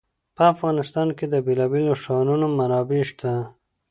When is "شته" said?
3.09-3.31